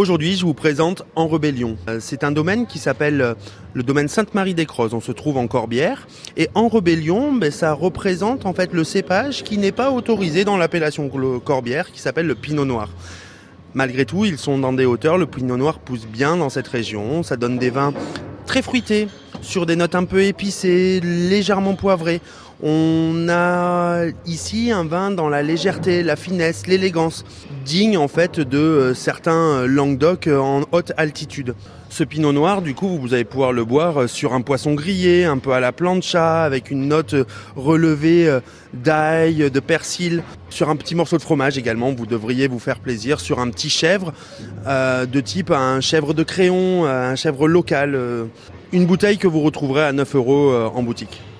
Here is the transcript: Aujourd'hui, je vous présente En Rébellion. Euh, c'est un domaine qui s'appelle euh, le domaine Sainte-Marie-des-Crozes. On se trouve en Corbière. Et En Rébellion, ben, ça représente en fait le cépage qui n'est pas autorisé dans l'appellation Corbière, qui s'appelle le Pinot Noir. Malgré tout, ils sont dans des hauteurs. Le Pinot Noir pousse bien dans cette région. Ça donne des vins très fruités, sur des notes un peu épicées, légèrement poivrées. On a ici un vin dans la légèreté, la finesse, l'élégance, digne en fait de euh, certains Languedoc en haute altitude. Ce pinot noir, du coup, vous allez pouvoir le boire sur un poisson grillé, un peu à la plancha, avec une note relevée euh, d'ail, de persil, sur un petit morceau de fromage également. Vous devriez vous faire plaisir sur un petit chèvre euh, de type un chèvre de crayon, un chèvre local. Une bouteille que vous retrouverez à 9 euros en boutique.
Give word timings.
Aujourd'hui, 0.00 0.34
je 0.34 0.46
vous 0.46 0.54
présente 0.54 1.02
En 1.14 1.28
Rébellion. 1.28 1.76
Euh, 1.86 1.98
c'est 2.00 2.24
un 2.24 2.32
domaine 2.32 2.66
qui 2.66 2.78
s'appelle 2.78 3.20
euh, 3.20 3.34
le 3.74 3.82
domaine 3.82 4.08
Sainte-Marie-des-Crozes. 4.08 4.94
On 4.94 5.00
se 5.02 5.12
trouve 5.12 5.36
en 5.36 5.46
Corbière. 5.46 6.08
Et 6.38 6.48
En 6.54 6.68
Rébellion, 6.68 7.34
ben, 7.34 7.50
ça 7.50 7.74
représente 7.74 8.46
en 8.46 8.54
fait 8.54 8.72
le 8.72 8.82
cépage 8.82 9.44
qui 9.44 9.58
n'est 9.58 9.72
pas 9.72 9.90
autorisé 9.90 10.46
dans 10.46 10.56
l'appellation 10.56 11.10
Corbière, 11.44 11.92
qui 11.92 12.00
s'appelle 12.00 12.26
le 12.26 12.34
Pinot 12.34 12.64
Noir. 12.64 12.88
Malgré 13.74 14.06
tout, 14.06 14.24
ils 14.24 14.38
sont 14.38 14.56
dans 14.56 14.72
des 14.72 14.86
hauteurs. 14.86 15.18
Le 15.18 15.26
Pinot 15.26 15.58
Noir 15.58 15.80
pousse 15.80 16.06
bien 16.06 16.38
dans 16.38 16.48
cette 16.48 16.68
région. 16.68 17.22
Ça 17.22 17.36
donne 17.36 17.58
des 17.58 17.68
vins 17.68 17.92
très 18.46 18.62
fruités, 18.62 19.06
sur 19.42 19.66
des 19.66 19.76
notes 19.76 19.94
un 19.94 20.04
peu 20.04 20.22
épicées, 20.22 21.00
légèrement 21.02 21.74
poivrées. 21.74 22.20
On 22.62 23.26
a 23.30 24.04
ici 24.26 24.70
un 24.70 24.84
vin 24.84 25.10
dans 25.10 25.30
la 25.30 25.42
légèreté, 25.42 26.02
la 26.02 26.14
finesse, 26.14 26.66
l'élégance, 26.66 27.24
digne 27.64 27.96
en 27.96 28.06
fait 28.06 28.38
de 28.38 28.58
euh, 28.58 28.94
certains 28.94 29.66
Languedoc 29.66 30.26
en 30.26 30.64
haute 30.70 30.92
altitude. 30.98 31.54
Ce 31.88 32.04
pinot 32.04 32.32
noir, 32.32 32.60
du 32.60 32.74
coup, 32.74 32.98
vous 32.98 33.14
allez 33.14 33.24
pouvoir 33.24 33.52
le 33.52 33.64
boire 33.64 34.10
sur 34.10 34.34
un 34.34 34.42
poisson 34.42 34.74
grillé, 34.74 35.24
un 35.24 35.38
peu 35.38 35.52
à 35.52 35.60
la 35.60 35.72
plancha, 35.72 36.44
avec 36.44 36.70
une 36.70 36.86
note 36.86 37.14
relevée 37.56 38.28
euh, 38.28 38.40
d'ail, 38.74 39.50
de 39.50 39.60
persil, 39.60 40.22
sur 40.50 40.68
un 40.68 40.76
petit 40.76 40.94
morceau 40.94 41.16
de 41.16 41.22
fromage 41.22 41.56
également. 41.56 41.92
Vous 41.92 42.06
devriez 42.06 42.46
vous 42.46 42.58
faire 42.58 42.78
plaisir 42.78 43.20
sur 43.20 43.38
un 43.38 43.48
petit 43.48 43.70
chèvre 43.70 44.12
euh, 44.66 45.06
de 45.06 45.20
type 45.20 45.50
un 45.50 45.80
chèvre 45.80 46.12
de 46.12 46.24
crayon, 46.24 46.84
un 46.84 47.16
chèvre 47.16 47.48
local. 47.48 47.98
Une 48.72 48.86
bouteille 48.86 49.18
que 49.18 49.26
vous 49.26 49.40
retrouverez 49.40 49.84
à 49.84 49.92
9 49.92 50.14
euros 50.16 50.52
en 50.74 50.82
boutique. 50.82 51.20